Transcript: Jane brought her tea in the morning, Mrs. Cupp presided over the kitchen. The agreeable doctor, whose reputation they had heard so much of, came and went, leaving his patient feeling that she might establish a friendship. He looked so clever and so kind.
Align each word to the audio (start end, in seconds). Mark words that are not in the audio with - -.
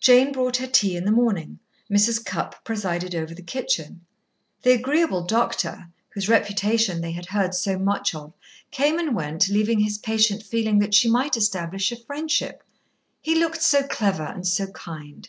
Jane 0.00 0.32
brought 0.32 0.56
her 0.56 0.66
tea 0.66 0.96
in 0.96 1.04
the 1.04 1.10
morning, 1.12 1.58
Mrs. 1.90 2.24
Cupp 2.24 2.64
presided 2.64 3.14
over 3.14 3.34
the 3.34 3.42
kitchen. 3.42 4.06
The 4.62 4.72
agreeable 4.72 5.22
doctor, 5.22 5.90
whose 6.14 6.30
reputation 6.30 7.02
they 7.02 7.12
had 7.12 7.26
heard 7.26 7.54
so 7.54 7.78
much 7.78 8.14
of, 8.14 8.32
came 8.70 8.98
and 8.98 9.14
went, 9.14 9.50
leaving 9.50 9.80
his 9.80 9.98
patient 9.98 10.42
feeling 10.42 10.78
that 10.78 10.94
she 10.94 11.10
might 11.10 11.36
establish 11.36 11.92
a 11.92 11.96
friendship. 12.02 12.62
He 13.20 13.34
looked 13.34 13.60
so 13.60 13.82
clever 13.86 14.24
and 14.24 14.46
so 14.46 14.68
kind. 14.68 15.28